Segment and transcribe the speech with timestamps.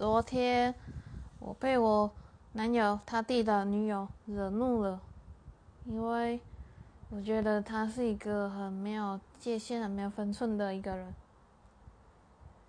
[0.00, 0.74] 昨天
[1.40, 2.10] 我被我
[2.52, 4.98] 男友他弟的女友惹怒了，
[5.84, 6.40] 因为
[7.10, 11.14] 我觉得他是一个很没有界限、很没有分寸的一个人。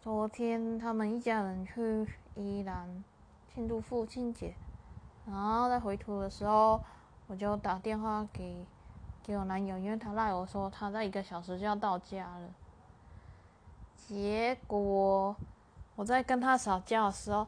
[0.02, 2.06] 昨天他们一家人去
[2.36, 3.02] 宜兰
[3.56, 4.54] 庆祝父亲节，
[5.26, 6.82] 然后在回途的时候，
[7.28, 8.66] 我就打电话给
[9.24, 12.50] 给我男友，因为他赖我说他在一个小时就要到家了。
[13.96, 15.34] 结果
[15.96, 17.48] 我在跟他吵架的时候，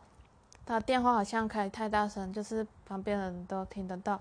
[0.66, 4.20] 他电话好像开太大声，就是旁边人都听得到。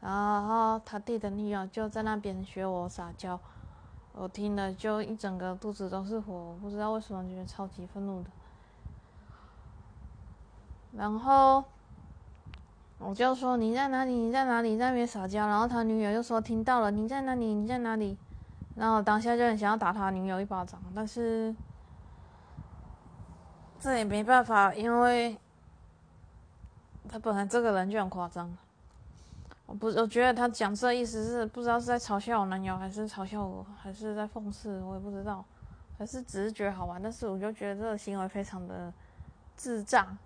[0.00, 3.38] 然后他弟的女友就在那边学我撒娇，
[4.12, 8.30] 我听了就一整个肚子都是火，我不知道为什么觉得超级愤怒的。
[10.92, 11.64] 然后
[12.98, 14.12] 我就说你在哪里？
[14.12, 14.76] 你在哪里？
[14.76, 15.46] 在那边撒娇。
[15.46, 17.46] 然后他女友就说听到了，你在哪里？
[17.54, 18.18] 你在哪里？
[18.74, 21.54] 然后当下就很想要打他女友一巴掌，但是
[23.82, 25.36] 这也没办法，因为
[27.08, 28.48] 他本来这个人就很夸张。
[29.66, 35.44] 我不，我觉得他讲这意思是不知道是在嘲笑我男友，还是嘲笑我，还是在讽刺，我也不知道，
[35.98, 37.02] 还是只是觉得好玩。
[37.02, 38.92] 但是我就觉得这个行为非常的
[39.56, 40.16] 智障。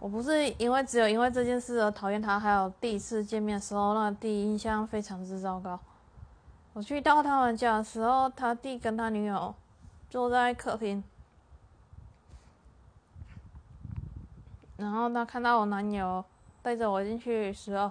[0.00, 5.78] 我不是因为只有因为这件事而讨厌他，还有第一次见面的时候，那第一印象非常之糟糕。
[6.72, 9.54] 我去到他们家的时候，他弟跟他女友
[10.08, 11.04] 坐在客厅，
[14.80, 16.24] 然后他看到我男友
[16.62, 17.90] 带着我进去的时候，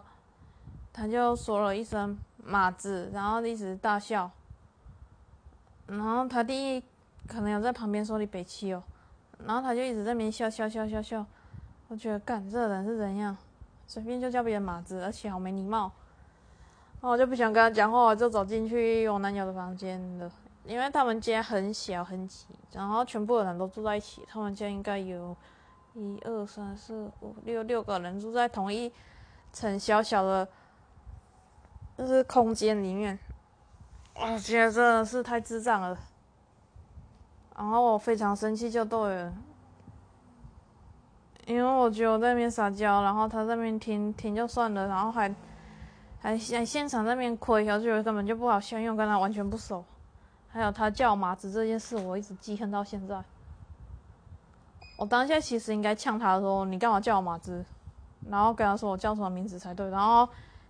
[0.92, 4.30] 他就说了一声“马子”，然后一直大笑。
[5.86, 6.84] 然后他弟
[7.28, 8.82] 可能有在旁边说你北七哦，
[9.46, 11.24] 然后他就一直在那边笑笑笑笑笑。
[11.90, 13.38] 我觉得干这人是怎样，
[13.86, 15.92] 随便就叫别人马子，而且好没礼貌。
[17.02, 20.32] 然后我就不想跟他讲话，我就走进去我男友的房间了。
[20.66, 24.24] 因为他们家很小很挤，然后全部的人都住在一起。
[24.28, 25.36] 他们家应该有
[25.94, 28.92] 一二三四五六六个人住在同一
[29.52, 30.48] 层小小的，
[31.98, 33.18] 就是空间里面。
[34.16, 35.98] 我觉得真的是太智障了。
[37.56, 39.34] 然后我非常生气，就对了，
[41.46, 45.34] 因为我觉得我在那边撒娇，然后他在那边听听就算了，然后还。
[46.22, 49.82] 还在现场那边亏，我觉得根本就不好笑，因为我跟他完全不熟。
[50.50, 53.24] 还有他叫我麻子这件事，我一直记恨到现在。
[55.00, 57.64] 我当下其实应该呛他说：“你干嘛叫我马子？”
[58.30, 60.28] 然后跟他说我叫什么名字才对，然后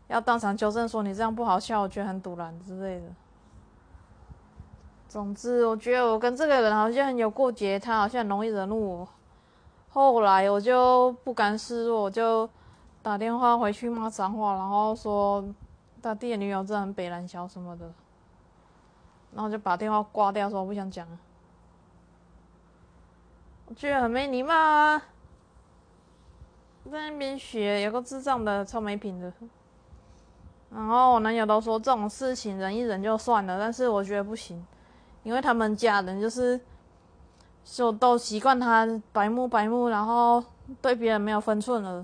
[0.08, 3.08] 要当场纠正说你这样不好笑，我觉得很堵然之类的。
[5.08, 9.08] 总之，我觉得我跟这个人好像很有过节，他好像很容易惹怒我。
[9.90, 12.48] 后来我就不甘示弱，我就。
[13.02, 15.42] 打电话回去骂脏话，然后说
[16.02, 17.90] 他弟的女友真的很北蓝小什么的，
[19.34, 21.18] 然后就把电话挂掉，说我不想讲了。
[23.70, 24.98] 我觉得很没礼貌啊，
[26.92, 29.32] 在那边学有个智障的超没品的。
[30.72, 34.66] 然后我男友都说这种事情忍一忍就算了，但是我觉得不行，
[35.22, 36.60] 因为他们家人就是
[37.64, 40.44] 就都习惯他白目白目，然后
[40.82, 42.04] 对别人没有分寸了。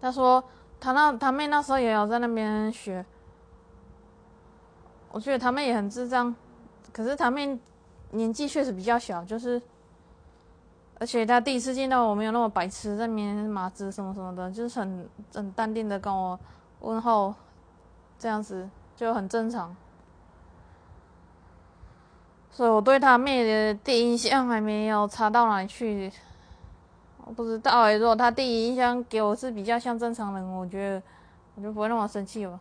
[0.00, 0.42] 他说
[0.80, 3.04] 他那他妹那时候也有在那边学，
[5.12, 6.34] 我觉得他妹也很智障，
[6.92, 7.58] 可是他妹
[8.10, 9.60] 年纪确实比较小，就是，
[10.98, 16.38] 而且他第一次见到我没有那么白痴，在那边麻子什么什么的，就是很很淡定的跟我
[16.80, 17.34] 问候，
[18.18, 19.74] 这样子就很正常，
[22.50, 26.12] 所以我对他妹的第一印象还没有差到哪里去。
[27.24, 31.02] 我不知道哎，如果他第一印象给我是比较像正常人，我觉得
[31.54, 32.58] 我就不会那么生气了。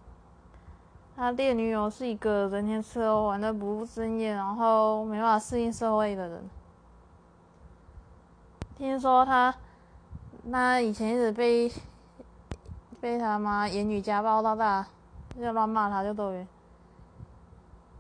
[1.20, 6.50] 他弟女友是一个整天吃喝玩的不务正业，然后没办法适应社会的人。
[8.78, 9.54] 听说他，
[10.50, 11.70] 他以前一直被
[13.02, 14.88] 被他妈言语家暴到大，
[15.38, 16.48] 就乱骂他就对。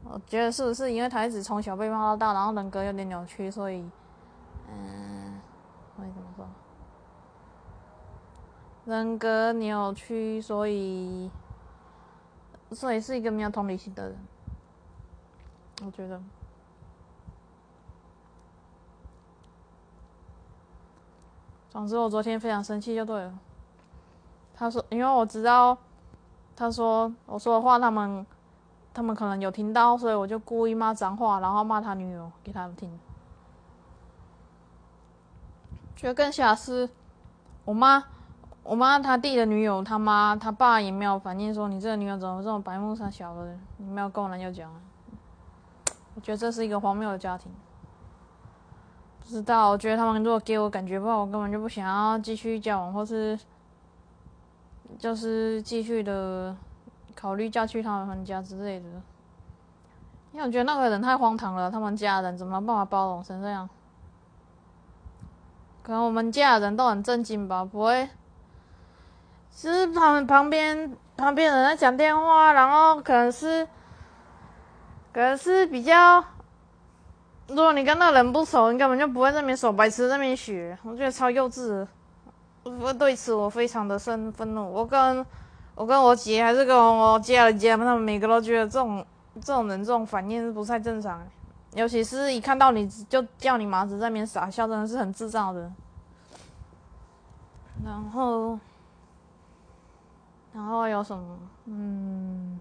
[0.06, 3.84] 我觉得是不是因为他一直从小被骂到大，然后人格有点扭曲，所以，
[4.70, 5.38] 嗯，
[5.98, 6.48] 会怎么说？
[8.86, 11.30] 人格扭曲，所以
[12.72, 14.18] 所以是一个没有同理心的人。
[15.84, 16.22] 我觉得，
[21.70, 23.40] 总之我昨天非常生气就对了。
[24.54, 25.78] 他说，因为我知道，
[26.56, 28.26] 他说我说的话，他们
[28.94, 33.00] 他们可能有听到，所以我就故意骂脏话，然后骂他女友给他们听。
[35.96, 36.90] 觉得更吓是，
[37.66, 38.04] 我妈。
[38.70, 44.80] 我妈他弟的女友，他妈他爸也没有反应说你这个女友怎么这么白目傻小的，你没有跟我男友讲啊？
[46.14, 47.52] 我觉得这是一个荒谬的家庭。
[49.20, 53.40] 不知道，我觉得他们如果给我感觉不好，我根本就不想要继续交往，或是
[55.00, 56.56] 就是继续的
[57.16, 58.86] 考虑嫁去他们家之类的。
[60.32, 63.68] 因为我觉得那个人太荒唐了，他们家人怎么办法包容成这样？
[65.82, 68.08] 可能我们家人都很震惊吧，不会。
[69.56, 73.68] 是旁旁边旁边人在讲电话，然后可能是
[75.14, 76.24] 可能是比较。
[77.48, 81.86] 如果你跟那人不熟，你根本就不会在那边手白痴在那边学，我觉得超幼稚。
[82.64, 84.72] 我对此我非常的生愤怒。
[84.72, 85.26] 我跟
[85.74, 89.04] 我跟我姐还是跟我家人家，他们每个都觉得这种
[89.42, 91.26] 这种人这种反应是不太正常。
[91.74, 95.72] 尤其是一看到你就叫你麻子在那边傻笑，真的是很智障的。
[97.84, 98.60] 然后，
[100.54, 101.40] 然后有什么？
[101.66, 102.60] 嗯，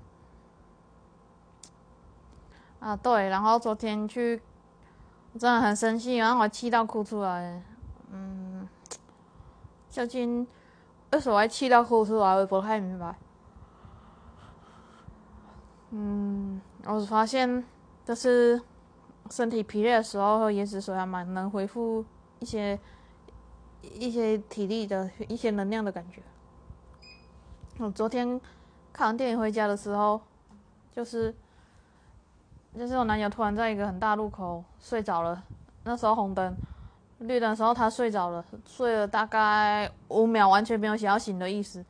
[2.80, 4.42] 啊对，然后昨天去。
[5.38, 7.62] 真的很生气，然后我气到哭出来。
[8.10, 8.66] 嗯，
[9.88, 10.44] 究竟
[11.12, 12.34] 为什么会气到哭出来？
[12.34, 13.14] 我不太明白。
[15.90, 17.62] 嗯，我发现
[18.04, 18.60] 就是
[19.30, 22.04] 身体疲累的时候，喝椰子水还蛮能恢复
[22.40, 22.80] 一些
[23.82, 26.22] 一些体力的一些能量的感觉。
[27.78, 28.40] 我昨天
[28.92, 30.20] 看完电影回家的时候，
[30.92, 31.34] 就是。
[32.76, 35.42] 就是我男友突然在一个很大路口睡着了，
[35.84, 36.54] 那时候红灯，
[37.18, 41.84] 绿灯的时候他睡着了，睡了大概五秒，完全没有想要醒的意思。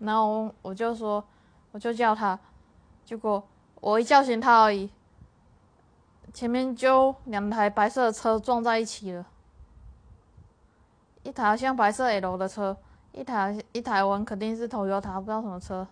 [0.00, 1.24] 然后我就说，
[1.70, 2.38] 我就叫他，
[3.04, 3.42] 结果
[3.80, 4.90] 我一叫醒他而已，
[6.34, 9.24] 前面就两台白色的车撞在一起了，
[11.22, 12.76] 一台像白色 L 的车，
[13.14, 15.86] 一台一台我肯定是头油塔，不知道什么车。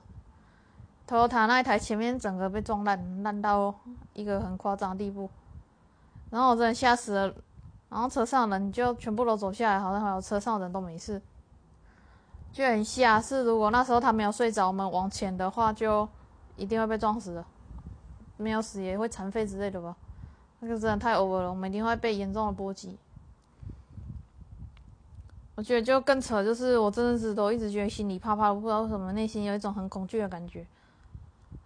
[1.07, 3.73] 头塔那一台前面整个被撞烂，烂到
[4.13, 5.31] 一个很夸张的地步，
[6.31, 7.33] 然后我真的吓死了。
[7.89, 11.23] 然后车上人就全部都走下来，好像还有车上人都没事，
[12.51, 13.21] 就很吓。
[13.21, 16.09] 是如果那时候他没有睡着，我们往前的话，就
[16.57, 17.45] 一定会被撞死的，
[18.37, 19.95] 没有死也会残废之类的吧。
[20.59, 22.99] 那个真的太 over 了，我们一定会被严重的波及。
[25.55, 30.67] 我觉得就更扯，就是我真的是都一直觉得心里怕怕，不知道为什么内心有一种很恐惧的感觉。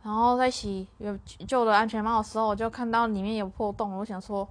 [0.03, 1.17] 然后在洗有
[1.47, 4.49] 旧的安全帽的时候，我就看到里面有破洞，我想说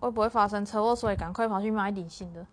[0.00, 2.46] 会不会发生车祸，所以赶快跑去买一顶新的。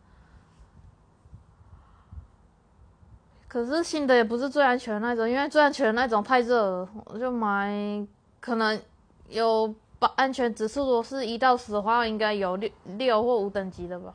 [3.48, 8.06] 可是新的也不是最安全的那种，因为最安全的那种太热了，我就买
[8.40, 8.82] 可能
[9.30, 14.14] 有把安全指数，如果是一到十的话，应该有六六或五等级的吧。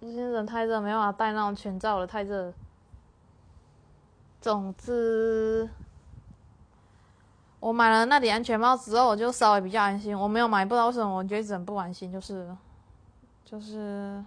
[0.00, 2.52] 现在太热，没办法戴那种全罩的，太热。
[4.40, 5.68] 总之。
[7.58, 10.16] 我买了那顶安全帽之后，我就稍微比较安心。
[10.16, 12.54] 我没有买，不知道为什么，我觉得一直很不安心，就是，
[13.44, 14.22] 就是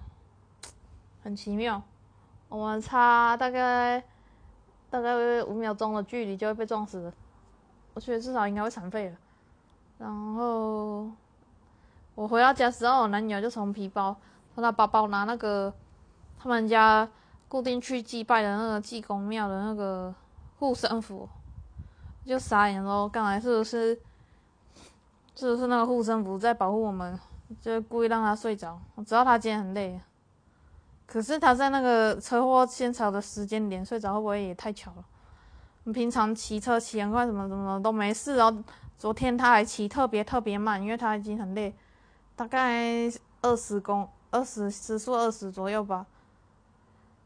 [1.24, 1.82] 很奇妙。
[2.50, 4.04] 我们差大概
[4.90, 7.14] 大概五秒钟的距离就会被撞死，
[7.94, 9.16] 我觉得至少应该会残废了。
[10.00, 11.10] 然后
[12.16, 14.18] 我回到家之后，我男友就从皮包、
[14.60, 15.74] 从他包包拿那个
[16.38, 17.08] 他们家
[17.48, 20.14] 固定去祭拜的那个济公庙的那个
[20.58, 21.28] 护身符。
[22.26, 23.10] 就傻眼喽！
[23.10, 24.00] 刚才是不是
[25.34, 27.18] 是不是那个护身符在保护我们？
[27.60, 28.80] 就故意让他睡着。
[28.94, 30.00] 我知道他今天很累，
[31.08, 35.06] 可是他在那个车祸现场的时间点睡着，会不会也太巧了？
[35.86, 38.64] 你平常骑车骑很快，什么什么都没事哦。
[38.98, 41.74] 昨天他还骑特别特别慢，因为他已经很累，
[42.36, 43.10] 大概
[43.42, 46.06] 二十公二十时速二十左右吧。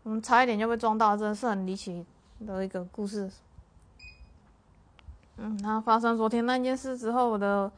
[0.03, 2.05] 我们差一点就被撞到，真的是很离奇
[2.45, 3.31] 的一个故事。
[5.37, 7.71] 嗯，然后发生昨天那件事之后，我的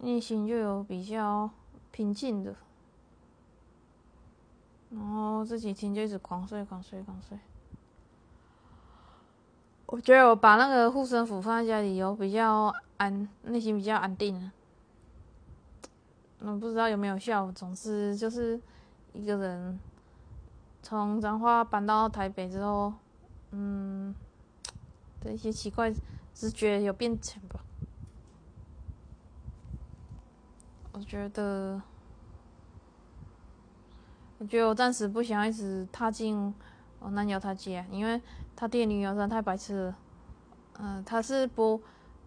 [0.00, 1.50] 内心就有比较
[1.90, 2.54] 平静的，
[4.90, 7.38] 然后这几天就一直狂睡、狂睡、狂睡。
[9.86, 14.50] 我觉得我把那个护身符放在家里，有比较安，内心比较安定。
[16.44, 17.50] 嗯，不知道有没有效。
[17.52, 18.60] 总之就是
[19.12, 19.78] 一个人
[20.82, 22.92] 从彰化搬到台北之后，
[23.52, 24.14] 嗯，
[25.20, 25.92] 的一些奇怪。
[26.34, 27.60] 直觉有变强吧？
[30.92, 31.80] 我觉得，
[34.38, 36.54] 我觉得我暂时不想一直踏进
[37.00, 38.20] 我男友他家，因为
[38.56, 39.98] 他爹女友真的太白痴了。
[40.78, 41.78] 嗯，他是不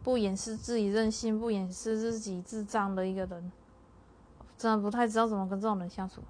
[0.03, 3.51] 不掩饰自己任性、不掩饰自己智障的一个人，
[4.57, 6.21] 真的不太知道怎么跟这种人相处。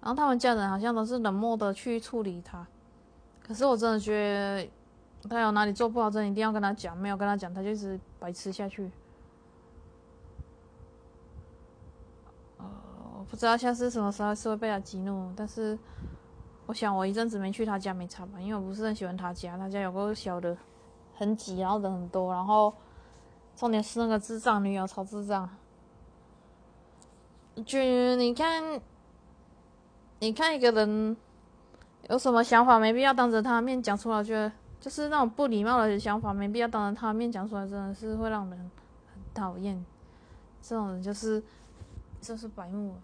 [0.00, 2.66] 然后他们家人好像都是冷漠的去处理他，
[3.46, 4.70] 可是我真的觉得。
[5.26, 6.94] 他有哪里做不好，真的一定要跟他讲。
[6.94, 8.90] 没有跟他讲，他就一直白痴下去。
[12.58, 12.66] 呃，
[13.30, 15.76] 不不知道下次什么时候是会被他激怒，但是
[16.66, 20.56] 我想我一阵子没去他家没差吧，因为我不是很喜欢他家，他家有个小的，
[21.16, 22.72] 很挤，然后人很多，然后
[23.56, 25.50] 重点是那个智障女友超智障。
[27.62, 27.78] 就
[28.16, 28.80] 你看，
[30.18, 31.16] 你看一个人
[32.08, 39.84] 有什么想法，没必要当着他面讲出来，觉得就是那种不礼貌的想法，没必要当着他面讲出来，真的是会让人很讨厌。
[40.60, 41.42] 这种人就是
[42.20, 42.96] 就是白目。